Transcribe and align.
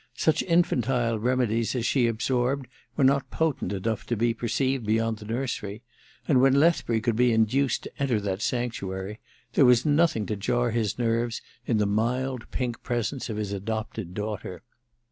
Such 0.15 0.41
infantile 0.41 1.19
remedies 1.19 1.75
as 1.75 1.85
she 1.85 2.07
absorbed 2.07 2.65
were 2.97 3.03
not 3.03 3.29
potent 3.29 3.71
enough 3.71 4.03
to 4.07 4.17
be 4.17 4.33
per 4.33 4.47
ceived 4.47 4.83
beyond 4.83 5.17
the 5.19 5.25
nursery; 5.25 5.83
and 6.27 6.41
when 6.41 6.55
Lethbury 6.55 6.99
could 7.01 7.15
be 7.15 7.31
induced 7.31 7.83
to 7.83 7.91
enter 8.01 8.19
that 8.19 8.41
sanctuary, 8.41 9.19
there 9.53 9.63
was 9.63 9.85
nothing 9.85 10.25
to 10.25 10.35
jar 10.35 10.71
his 10.71 10.97
nerves 10.97 11.39
in 11.67 11.77
the 11.77 11.85
mild 11.85 12.49
pink 12.49 12.81
presence 12.81 13.29
or 13.29 13.35
his 13.35 13.51
adopted 13.53 14.15
daughter. 14.15 14.63